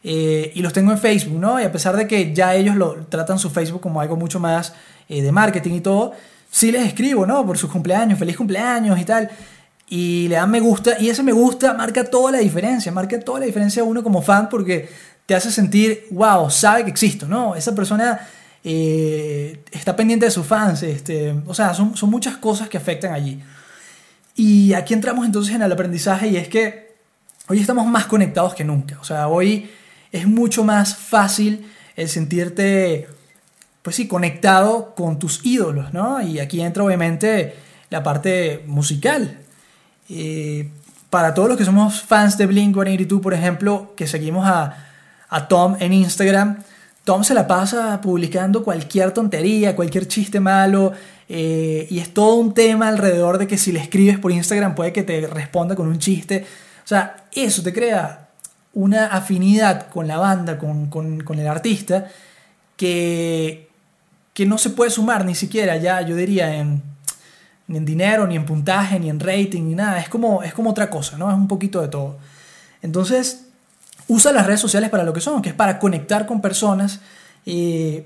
eh, 0.03 0.51
y 0.55 0.63
los 0.63 0.73
tengo 0.73 0.91
en 0.91 0.99
Facebook, 0.99 1.39
¿no? 1.39 1.61
Y 1.61 1.65
a 1.65 1.73
pesar 1.73 1.97
de 1.97 2.07
que 2.07 2.35
ya 2.35 2.55
ellos 2.55 2.77
lo 2.77 2.95
tratan 3.09 3.39
su 3.39 3.51
Facebook 3.51 3.81
como 3.81 4.01
algo 4.01 4.17
mucho 4.17 4.41
más 4.41 4.73
eh, 5.09 5.23
de 5.23 5.33
marketing 5.33 5.75
y 5.75 5.81
todo, 5.81 6.13
sí 6.51 6.73
les 6.73 6.87
escribo, 6.87 7.25
¿no? 7.27 7.47
Por 7.47 7.57
sus 7.57 7.71
cumpleaños, 7.71 8.19
feliz 8.19 8.37
cumpleaños 8.37 8.99
y 8.99 9.05
tal. 9.05 9.31
Y 9.89 10.29
le 10.29 10.37
dan 10.37 10.51
me 10.51 10.61
gusta 10.61 11.01
y 11.01 11.09
ese 11.09 11.23
me 11.23 11.33
gusta 11.33 11.75
marca 11.75 12.05
toda 12.05 12.33
la 12.33 12.39
diferencia, 12.39 12.91
marca 12.93 13.19
toda 13.21 13.41
la 13.41 13.47
diferencia 13.47 13.83
a 13.83 13.85
uno 13.85 14.03
como 14.03 14.23
fan 14.23 14.49
porque 14.49 14.89
te 15.27 15.35
hace 15.35 15.51
sentir, 15.51 16.07
wow, 16.11 16.51
sabe 16.51 16.85
que 16.85 16.91
existo, 16.91 17.27
¿no? 17.27 17.55
Esa 17.55 17.75
persona 17.75 18.21
eh, 18.65 19.63
está 19.71 19.97
pendiente 19.97 20.27
de 20.27 20.31
sus 20.31 20.47
fans, 20.47 20.83
este, 20.83 21.35
o 21.47 21.55
sea, 21.55 21.75
son, 21.75 21.97
son 21.97 22.11
muchas 22.11 22.37
cosas 22.37 22.69
que 22.69 22.77
afectan 22.77 23.13
allí. 23.13 23.41
Y 24.35 24.73
aquí 24.75 24.95
entramos 24.95 25.27
entonces 25.27 25.55
en 25.55 25.63
el 25.63 25.73
aprendizaje 25.73 26.29
y 26.29 26.37
es 26.37 26.49
que 26.49 26.95
hoy 27.49 27.61
estamos 27.61 27.87
más 27.87 28.07
conectados 28.07 28.55
que 28.55 28.65
nunca, 28.65 28.99
o 29.01 29.05
sea, 29.05 29.29
hoy 29.29 29.71
es 30.13 30.27
mucho 30.27 30.65
más 30.65 30.97
fácil 30.97 31.67
el 31.97 32.09
sentirte, 32.09 33.09
pues 33.83 33.97
sí, 33.97 34.09
conectado 34.09 34.95
con 34.95 35.19
tus 35.19 35.45
ídolos, 35.45 35.93
¿no? 35.93 36.21
Y 36.23 36.39
aquí 36.39 36.61
entra 36.61 36.85
obviamente 36.85 37.55
la 37.91 38.03
parte 38.03 38.65
musical. 38.67 39.39
Eh, 40.09 40.71
para 41.11 41.35
todos 41.35 41.49
los 41.49 41.59
que 41.59 41.65
somos 41.65 42.03
fans 42.03 42.39
de 42.39 42.49
Blink-182, 42.49 43.21
por 43.21 43.35
ejemplo, 43.35 43.93
que 43.97 44.07
seguimos 44.07 44.47
a, 44.47 44.87
Tom 45.49 45.77
en 45.79 45.93
Instagram, 45.93 46.59
Tom 47.05 47.25
se 47.25 47.35
la 47.35 47.47
pasa 47.47 48.01
publicando 48.01 48.63
cualquier 48.63 49.13
tontería, 49.13 49.75
cualquier 49.75 50.07
chiste 50.07 50.39
malo, 50.39 50.93
eh, 51.29 51.87
y 51.91 51.99
es 51.99 52.13
todo 52.13 52.35
un 52.35 52.55
tema 52.55 52.89
alrededor 52.89 53.39
de 53.39 53.47
que 53.47 53.57
si 53.57 53.73
le 53.73 53.81
escribes 53.81 54.19
por 54.19 54.33
Instagram 54.33 54.75
puede 54.75 54.93
que 54.93 55.03
te 55.03 55.27
responda 55.27 55.75
con 55.75 55.87
un 55.87 55.99
chiste. 55.99 56.45
O 56.85 56.89
sea, 56.89 57.25
eso 57.33 57.63
te 57.63 57.73
crea 57.73 58.29
una 58.75 59.07
afinidad 59.07 59.89
con 59.89 60.07
la 60.07 60.19
banda, 60.19 60.59
con, 60.59 61.39
el 61.39 61.47
artista, 61.47 62.09
que, 62.77 63.69
que, 64.33 64.47
no 64.47 64.59
se 64.59 64.71
puede 64.71 64.91
sumar 64.91 65.25
ni 65.25 65.35
siquiera 65.35 65.77
ya, 65.77 66.01
yo 66.03 66.17
diría, 66.17 66.57
en, 66.57 66.83
ni 67.67 67.79
en 67.79 67.85
dinero, 67.85 68.27
ni 68.27 68.37
en 68.37 68.45
puntaje, 68.45 68.99
ni 68.99 69.09
en 69.09 69.21
rating, 69.21 69.63
ni 69.63 69.75
nada. 69.75 70.01
Es 70.01 70.09
como, 70.09 70.43
es 70.43 70.53
como 70.53 70.71
otra 70.71 70.91
cosa, 70.91 71.17
¿no? 71.17 71.31
Es 71.31 71.37
un 71.37 71.49
poquito 71.49 71.81
de 71.81 71.89
todo. 71.89 72.19
Entonces, 72.83 73.47
usa 74.11 74.33
las 74.33 74.45
redes 74.45 74.61
sociales 74.61 74.91
para 74.91 75.05
lo 75.05 75.13
que 75.13 75.21
son, 75.21 75.41
que 75.41 75.51
es 75.51 75.55
para 75.55 75.79
conectar 75.79 76.27
con 76.27 76.41
personas, 76.41 77.01
eh, 77.47 78.05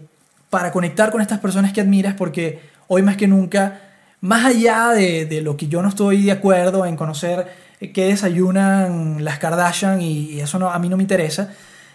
para 0.50 0.70
conectar 0.70 1.10
con 1.10 1.22
estas 1.22 1.40
personas 1.40 1.72
que 1.72 1.80
admiras, 1.80 2.12
porque 2.14 2.60
hoy 2.88 3.00
más 3.00 3.16
que 3.16 3.26
nunca, 3.26 3.80
más 4.20 4.44
allá 4.44 4.90
de, 4.90 5.24
de 5.24 5.40
lo 5.40 5.56
que 5.56 5.66
yo 5.66 5.80
no 5.80 5.88
estoy 5.88 6.24
de 6.24 6.32
acuerdo 6.32 6.84
en 6.84 6.96
conocer 6.96 7.46
que 7.78 8.06
desayunan 8.06 9.24
las 9.24 9.38
Kardashian 9.38 10.02
y, 10.02 10.40
eso 10.40 10.68
a 10.68 10.78
mí 10.78 10.90
no 10.90 10.98
me 10.98 11.02
interesa. 11.02 11.50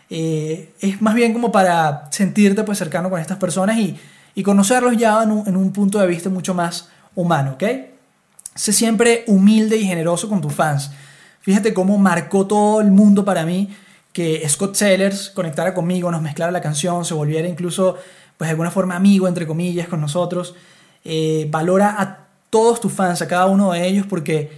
Eh, 0.09 0.73
es 0.81 1.01
más 1.03 1.13
bien 1.13 1.31
como 1.31 1.51
para 1.51 2.07
sentirte 2.11 2.63
pues 2.63 2.79
cercano 2.79 3.11
con 3.11 3.21
estas 3.21 3.37
personas 3.37 3.77
y, 3.77 3.95
y 4.33 4.41
conocerlos 4.41 4.97
ya 4.97 5.21
en 5.21 5.31
un, 5.31 5.47
en 5.47 5.55
un, 5.55 5.71
punto 5.71 5.99
de 5.99 6.07
vista 6.07 6.29
mucho 6.29 6.55
más 6.55 6.89
humano, 7.13 7.51
¿ok? 7.51 7.63
Sé 8.55 8.73
siempre 8.73 9.23
humilde 9.27 9.77
y 9.77 9.85
generoso 9.85 10.27
con 10.27 10.41
tus 10.41 10.53
fans. 10.53 10.89
Fíjate 11.41 11.75
cómo 11.75 11.97
marcó 11.99 12.47
todo 12.47 12.81
el 12.81 12.89
mundo 12.89 13.23
para 13.23 13.45
mí 13.45 13.69
que 14.13 14.47
Scott 14.49 14.75
Sellers 14.75 15.29
conectara 15.29 15.73
conmigo, 15.73 16.11
nos 16.11 16.21
mezclara 16.21 16.51
la 16.51 16.61
canción, 16.61 17.05
se 17.05 17.13
volviera 17.13 17.47
incluso 17.47 17.97
pues 18.37 18.47
de 18.47 18.51
alguna 18.51 18.71
forma 18.71 18.95
amigo, 18.95 19.27
entre 19.27 19.45
comillas, 19.45 19.87
con 19.87 20.01
nosotros. 20.01 20.55
Eh, 21.03 21.47
valora 21.49 21.95
a 21.99 22.27
todos 22.49 22.79
tus 22.79 22.91
fans, 22.91 23.21
a 23.21 23.27
cada 23.27 23.45
uno 23.47 23.71
de 23.73 23.85
ellos, 23.85 24.05
porque 24.07 24.51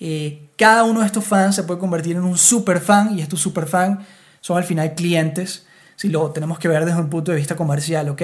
eh, 0.00 0.48
cada 0.56 0.84
uno 0.84 1.00
de 1.00 1.06
estos 1.06 1.24
fans 1.24 1.54
se 1.54 1.62
puede 1.62 1.78
convertir 1.78 2.16
en 2.16 2.24
un 2.24 2.38
super 2.38 2.80
fan 2.80 3.16
y 3.16 3.22
estos 3.22 3.40
super 3.40 3.66
fans 3.66 4.06
son 4.40 4.56
al 4.56 4.64
final 4.64 4.94
clientes, 4.94 5.66
si 5.96 6.08
lo 6.08 6.30
tenemos 6.30 6.58
que 6.58 6.68
ver 6.68 6.84
desde 6.84 7.00
un 7.00 7.10
punto 7.10 7.30
de 7.32 7.36
vista 7.36 7.56
comercial, 7.56 8.08
¿ok? 8.08 8.22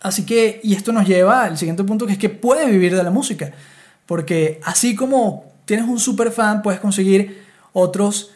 Así 0.00 0.26
que, 0.26 0.60
y 0.62 0.74
esto 0.74 0.92
nos 0.92 1.06
lleva 1.06 1.44
al 1.44 1.56
siguiente 1.56 1.84
punto, 1.84 2.06
que 2.06 2.12
es 2.12 2.18
que 2.18 2.28
puedes 2.28 2.68
vivir 2.68 2.96
de 2.96 3.02
la 3.02 3.10
música, 3.10 3.52
porque 4.06 4.60
así 4.64 4.94
como 4.94 5.52
tienes 5.64 5.88
un 5.88 5.98
super 5.98 6.30
fan, 6.30 6.62
puedes 6.62 6.80
conseguir 6.80 7.44
otros 7.72 8.30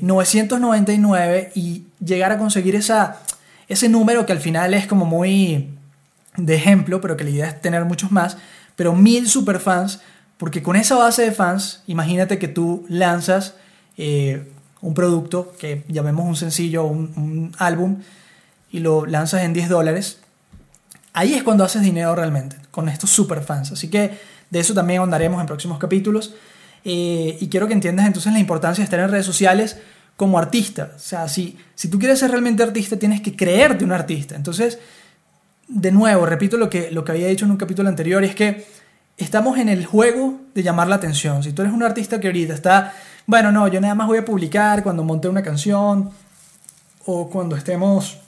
999 0.00 1.38
eh, 1.38 1.52
y 1.54 1.84
llegar 2.04 2.32
a 2.32 2.38
conseguir 2.38 2.74
ese 2.74 3.88
número 3.88 4.26
que 4.26 4.32
al 4.32 4.40
final 4.40 4.74
es 4.74 4.86
como 4.86 5.04
muy 5.04 5.70
de 6.36 6.54
ejemplo, 6.54 7.00
pero 7.00 7.16
que 7.16 7.24
la 7.24 7.30
idea 7.30 7.48
es 7.48 7.60
tener 7.60 7.84
muchos 7.84 8.10
más, 8.12 8.38
pero 8.76 8.94
mil 8.94 9.28
superfans 9.28 10.00
porque 10.42 10.60
con 10.60 10.74
esa 10.74 10.96
base 10.96 11.22
de 11.22 11.30
fans, 11.30 11.84
imagínate 11.86 12.36
que 12.36 12.48
tú 12.48 12.84
lanzas 12.88 13.54
eh, 13.96 14.50
un 14.80 14.92
producto 14.92 15.54
que 15.56 15.84
llamemos 15.86 16.26
un 16.26 16.34
sencillo 16.34 16.82
o 16.82 16.88
un, 16.88 17.54
álbum 17.58 17.98
y 18.72 18.80
lo 18.80 19.06
lanzas 19.06 19.42
en 19.42 19.52
10 19.52 19.68
dólares. 19.68 20.18
Ahí 21.12 21.34
es 21.34 21.44
cuando 21.44 21.62
haces 21.62 21.82
dinero 21.82 22.16
realmente, 22.16 22.56
con 22.72 22.88
estos 22.88 23.10
super 23.10 23.40
fans. 23.44 23.70
Así 23.70 23.88
que 23.88 24.18
de 24.50 24.58
eso 24.58 24.74
también 24.74 24.98
ahondaremos 24.98 25.40
en 25.40 25.46
próximos 25.46 25.78
capítulos. 25.78 26.34
Eh, 26.84 27.38
y 27.40 27.48
quiero 27.48 27.68
que 27.68 27.74
entiendas 27.74 28.06
entonces 28.06 28.32
la 28.32 28.38
importancia 28.38 28.82
de 28.82 28.84
estar 28.84 29.00
en 29.00 29.10
redes 29.10 29.26
sociales 29.26 29.78
como 30.16 30.38
artista. 30.38 30.92
O 30.94 30.98
sea, 30.98 31.28
si, 31.28 31.56
si 31.74 31.88
tú 31.88 31.98
quieres 31.98 32.18
ser 32.18 32.30
realmente 32.30 32.62
artista, 32.62 32.96
tienes 32.96 33.20
que 33.20 33.34
creerte 33.34 33.84
un 33.84 33.92
artista. 33.92 34.34
Entonces, 34.36 34.78
de 35.68 35.90
nuevo, 35.90 36.26
repito 36.26 36.56
lo 36.56 36.68
que, 36.68 36.90
lo 36.90 37.04
que 37.04 37.12
había 37.12 37.28
dicho 37.28 37.44
en 37.44 37.50
un 37.50 37.56
capítulo 37.56 37.88
anterior, 37.88 38.22
es 38.24 38.34
que 38.34 38.66
estamos 39.16 39.58
en 39.58 39.68
el 39.68 39.86
juego 39.86 40.40
de 40.54 40.62
llamar 40.62 40.88
la 40.88 40.96
atención. 40.96 41.42
Si 41.42 41.52
tú 41.52 41.62
eres 41.62 41.74
un 41.74 41.82
artista 41.82 42.20
que 42.20 42.28
ahorita 42.28 42.54
está, 42.54 42.94
bueno, 43.26 43.52
no, 43.52 43.68
yo 43.68 43.80
nada 43.80 43.94
más 43.94 44.06
voy 44.06 44.18
a 44.18 44.24
publicar 44.24 44.82
cuando 44.82 45.04
monte 45.04 45.28
una 45.28 45.42
canción 45.42 46.10
o 47.06 47.30
cuando 47.30 47.56
estemos 47.56 48.18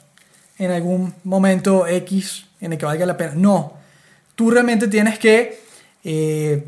en 0.57 0.71
algún 0.71 1.13
momento 1.23 1.85
X 1.87 2.45
en 2.61 2.73
el 2.73 2.77
que 2.77 2.85
valga 2.85 3.05
la 3.05 3.17
pena. 3.17 3.33
No, 3.35 3.73
tú 4.35 4.49
realmente 4.49 4.87
tienes 4.87 5.19
que 5.19 5.59
eh, 6.03 6.65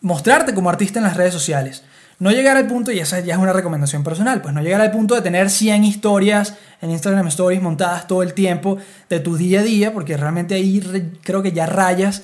mostrarte 0.00 0.54
como 0.54 0.70
artista 0.70 0.98
en 0.98 1.04
las 1.04 1.16
redes 1.16 1.34
sociales. 1.34 1.82
No 2.18 2.30
llegar 2.30 2.58
al 2.58 2.66
punto, 2.66 2.92
y 2.92 2.98
esa 2.98 3.20
ya 3.20 3.34
es 3.34 3.40
una 3.40 3.54
recomendación 3.54 4.04
personal, 4.04 4.42
pues 4.42 4.54
no 4.54 4.60
llegar 4.60 4.82
al 4.82 4.90
punto 4.90 5.14
de 5.14 5.22
tener 5.22 5.48
100 5.48 5.84
historias 5.84 6.54
en 6.82 6.90
Instagram 6.90 7.26
Stories 7.28 7.62
montadas 7.62 8.06
todo 8.06 8.22
el 8.22 8.34
tiempo 8.34 8.76
de 9.08 9.20
tu 9.20 9.36
día 9.36 9.60
a 9.60 9.62
día, 9.62 9.92
porque 9.94 10.18
realmente 10.18 10.54
ahí 10.54 10.80
creo 11.22 11.42
que 11.42 11.52
ya 11.52 11.64
rayas 11.64 12.22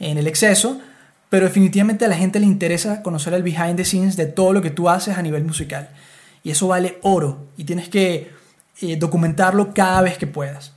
en 0.00 0.18
el 0.18 0.26
exceso, 0.26 0.80
pero 1.28 1.46
definitivamente 1.46 2.04
a 2.04 2.08
la 2.08 2.16
gente 2.16 2.40
le 2.40 2.46
interesa 2.46 3.02
conocer 3.02 3.34
el 3.34 3.44
behind 3.44 3.76
the 3.76 3.84
scenes 3.84 4.16
de 4.16 4.26
todo 4.26 4.52
lo 4.52 4.62
que 4.62 4.70
tú 4.70 4.88
haces 4.88 5.16
a 5.16 5.22
nivel 5.22 5.44
musical. 5.44 5.90
Y 6.42 6.50
eso 6.50 6.66
vale 6.66 6.98
oro, 7.02 7.46
y 7.56 7.64
tienes 7.64 7.88
que 7.88 8.32
eh, 8.80 8.96
documentarlo 8.96 9.72
cada 9.72 10.02
vez 10.02 10.18
que 10.18 10.26
puedas. 10.26 10.72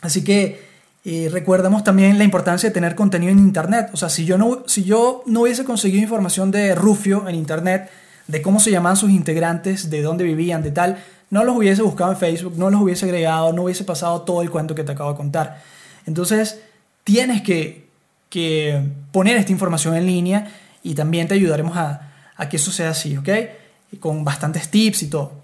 Así 0.00 0.22
que 0.22 0.75
eh, 1.08 1.28
recordamos 1.30 1.84
también 1.84 2.18
la 2.18 2.24
importancia 2.24 2.68
de 2.68 2.74
tener 2.74 2.96
contenido 2.96 3.30
en 3.30 3.38
Internet. 3.38 3.90
O 3.92 3.96
sea, 3.96 4.08
si 4.08 4.24
yo, 4.24 4.36
no, 4.38 4.64
si 4.66 4.82
yo 4.82 5.22
no 5.26 5.42
hubiese 5.42 5.64
conseguido 5.64 6.02
información 6.02 6.50
de 6.50 6.74
Rufio 6.74 7.28
en 7.28 7.36
Internet, 7.36 7.88
de 8.26 8.42
cómo 8.42 8.58
se 8.58 8.72
llamaban 8.72 8.96
sus 8.96 9.10
integrantes, 9.10 9.88
de 9.88 10.02
dónde 10.02 10.24
vivían, 10.24 10.64
de 10.64 10.72
tal, 10.72 10.98
no 11.30 11.44
los 11.44 11.56
hubiese 11.56 11.82
buscado 11.82 12.10
en 12.10 12.18
Facebook, 12.18 12.54
no 12.56 12.70
los 12.70 12.80
hubiese 12.80 13.04
agregado, 13.04 13.52
no 13.52 13.62
hubiese 13.62 13.84
pasado 13.84 14.22
todo 14.22 14.42
el 14.42 14.50
cuento 14.50 14.74
que 14.74 14.82
te 14.82 14.90
acabo 14.90 15.12
de 15.12 15.16
contar. 15.16 15.62
Entonces, 16.06 16.58
tienes 17.04 17.40
que, 17.42 17.88
que 18.28 18.82
poner 19.12 19.36
esta 19.36 19.52
información 19.52 19.94
en 19.94 20.06
línea 20.06 20.50
y 20.82 20.96
también 20.96 21.28
te 21.28 21.34
ayudaremos 21.34 21.76
a, 21.76 22.14
a 22.34 22.48
que 22.48 22.56
eso 22.56 22.72
sea 22.72 22.90
así, 22.90 23.16
¿ok? 23.16 23.28
Y 23.92 23.98
con 23.98 24.24
bastantes 24.24 24.72
tips 24.72 25.04
y 25.04 25.06
todo. 25.06 25.34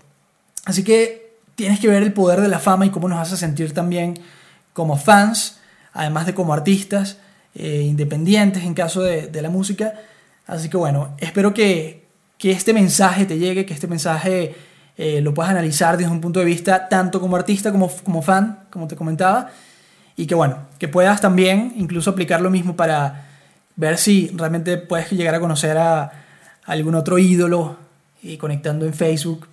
Así 0.64 0.82
que 0.82 1.36
tienes 1.54 1.78
que 1.78 1.86
ver 1.86 2.02
el 2.02 2.12
poder 2.12 2.40
de 2.40 2.48
la 2.48 2.58
fama 2.58 2.84
y 2.84 2.90
cómo 2.90 3.08
nos 3.08 3.20
hace 3.20 3.36
sentir 3.36 3.72
también 3.72 4.18
como 4.72 4.96
fans, 4.96 5.58
además 5.92 6.26
de 6.26 6.34
como 6.34 6.52
artistas 6.52 7.18
eh, 7.54 7.82
independientes 7.82 8.62
en 8.62 8.74
caso 8.74 9.02
de, 9.02 9.42
la 9.42 9.50
música. 9.50 9.94
Así 10.46 10.68
que 10.68 10.76
bueno, 10.76 11.14
espero 11.18 11.52
que, 11.54 12.02
este 12.38 12.72
mensaje 12.72 13.24
te 13.24 13.38
llegue, 13.38 13.64
que 13.64 13.72
este 13.72 13.86
mensaje 13.86 14.54
eh, 14.96 15.20
lo 15.20 15.32
puedas 15.32 15.52
analizar 15.52 15.96
desde 15.96 16.10
un 16.10 16.20
punto 16.20 16.40
de 16.40 16.46
vista 16.46 16.88
tanto 16.88 17.20
como 17.20 17.36
artista 17.36 17.70
como, 17.70 17.88
como 18.02 18.20
fan, 18.20 18.64
como 18.70 18.88
te 18.88 18.96
comentaba. 18.96 19.50
Y 20.16 20.26
que 20.26 20.34
bueno, 20.34 20.58
que 20.78 20.88
puedas 20.88 21.20
también 21.20 21.72
incluso 21.76 22.10
aplicar 22.10 22.40
lo 22.40 22.50
mismo 22.50 22.74
para 22.74 23.28
ver 23.76 23.96
si 23.96 24.30
realmente 24.34 24.76
puedes 24.76 25.10
llegar 25.10 25.34
a 25.34 25.40
conocer 25.40 25.78
a, 25.78 26.12
algún 26.64 26.94
otro 26.94 27.18
ídolo 27.18 27.76
y 28.22 28.36
conectando 28.36 28.86
en 28.86 28.94
Facebook. 28.94 29.48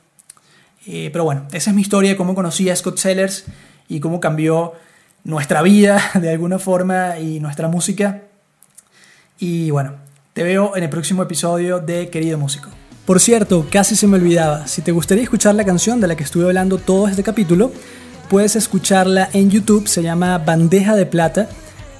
Eh, 0.85 1.09
pero 1.11 1.23
bueno, 1.23 1.47
esa 1.51 1.69
es 1.71 1.75
mi 1.75 1.81
historia 1.81 2.11
de 2.11 2.17
cómo 2.17 2.35
conocí 2.35 2.69
a 2.69 2.75
Scott 2.75 2.97
Sellers 2.97 3.45
y 3.87 3.99
cómo 3.99 4.19
cambió 4.19 4.73
nuestra 5.29 5.61
vida 5.61 6.01
de 6.15 6.31
alguna 6.31 6.59
forma 6.59 7.19
y 7.19 7.39
nuestra 7.39 7.67
música. 7.67 8.23
Y 9.37 9.71
bueno, 9.71 9.93
te 10.33 10.43
veo 10.43 10.75
en 10.75 10.83
el 10.83 10.89
próximo 10.89 11.23
episodio 11.23 11.79
de 11.79 12.09
Querido 12.09 12.37
Músico. 12.37 12.69
Por 13.05 13.19
cierto, 13.19 13.65
casi 13.71 13.95
se 13.95 14.07
me 14.07 14.17
olvidaba, 14.17 14.67
si 14.67 14.81
te 14.81 14.91
gustaría 14.91 15.23
escuchar 15.23 15.55
la 15.55 15.63
canción 15.63 16.01
de 16.01 16.07
la 16.07 16.15
que 16.15 16.23
estuve 16.23 16.45
hablando 16.45 16.77
todo 16.77 17.07
este 17.07 17.23
capítulo, 17.23 17.71
puedes 18.29 18.55
escucharla 18.55 19.29
en 19.33 19.49
YouTube, 19.49 19.87
se 19.87 20.03
llama 20.03 20.37
Bandeja 20.39 20.95
de 20.95 21.05
Plata. 21.05 21.49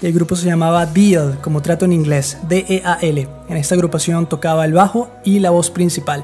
El 0.01 0.13
grupo 0.13 0.35
se 0.35 0.45
llamaba 0.45 0.85
Deal, 0.85 1.39
como 1.41 1.61
trato 1.61 1.85
en 1.85 1.93
inglés, 1.93 2.37
D-E-A-L. 2.47 3.27
En 3.49 3.57
esta 3.57 3.75
agrupación 3.75 4.29
tocaba 4.29 4.65
el 4.65 4.73
bajo 4.73 5.09
y 5.23 5.39
la 5.39 5.49
voz 5.49 5.71
principal. 5.71 6.23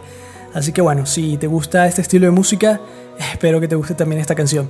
Así 0.53 0.71
que 0.71 0.81
bueno, 0.81 1.05
si 1.05 1.37
te 1.37 1.47
gusta 1.47 1.87
este 1.87 2.01
estilo 2.01 2.25
de 2.25 2.31
música, 2.31 2.79
espero 3.33 3.59
que 3.59 3.67
te 3.67 3.75
guste 3.75 3.95
también 3.95 4.21
esta 4.21 4.35
canción. 4.35 4.69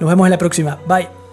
Nos 0.00 0.08
vemos 0.08 0.26
en 0.26 0.30
la 0.30 0.38
próxima. 0.38 0.78
Bye. 0.86 1.25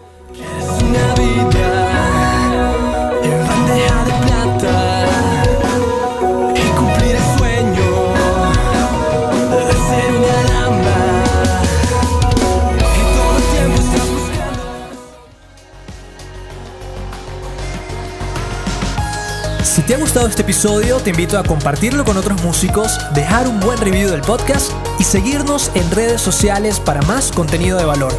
Si 19.74 19.82
te 19.82 19.96
ha 19.96 19.98
gustado 19.98 20.28
este 20.28 20.44
episodio, 20.44 20.98
te 20.98 21.10
invito 21.10 21.38
a 21.40 21.44
compartirlo 21.44 22.06
con 22.06 22.16
otros 22.16 22.42
músicos, 22.44 23.00
dejar 23.16 23.48
un 23.48 23.60
buen 23.60 23.80
review 23.80 24.10
del 24.10 24.22
podcast 24.22 24.72
y 25.00 25.04
seguirnos 25.04 25.72
en 25.74 25.90
redes 25.90 26.22
sociales 26.22 26.80
para 26.80 27.02
más 27.02 27.32
contenido 27.32 27.80
de 27.80 27.86
valor. 27.86 28.14